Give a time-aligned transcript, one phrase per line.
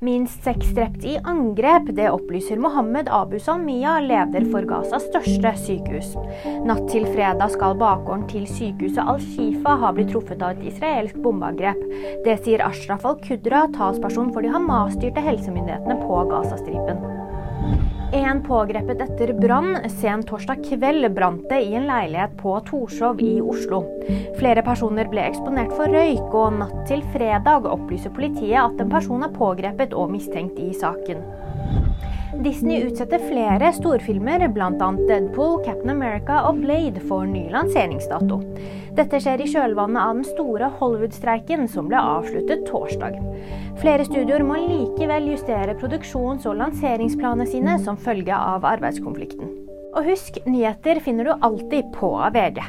[0.00, 6.12] Minst seks drept i angrep, det opplyser Mohammed Abu Salmiya, leder for Gazas største sykehus.
[6.68, 11.82] Natt til fredag skal bakgården til sykehuset Al-Shifa ha blitt truffet av et israelsk bombeangrep.
[12.22, 17.02] Det sier Ashraf al-Kudra, talsperson for de Hamas-styrte helsemyndighetene på Gazastripen.
[18.12, 19.76] En pågrepet etter brann.
[19.88, 23.82] Sent torsdag kveld brant det i en leilighet på Torshov i Oslo.
[24.38, 29.26] Flere personer ble eksponert for røyk, og natt til fredag opplyser politiet at en person
[29.26, 31.20] er pågrepet og mistenkt i saken.
[32.34, 34.88] Disney utsetter flere storfilmer, bl.a.
[35.08, 38.40] Deadpool, Captain America og Blade, for ny lanseringsdato.
[38.98, 43.16] Dette skjer i kjølvannet av den store Hollywood-streiken som ble avsluttet torsdag.
[43.80, 49.54] Flere studioer må likevel justere produksjons- og lanseringsplanene sine som følge av arbeidskonflikten.
[49.96, 52.60] Og husk, nyheter finner du alltid på VG.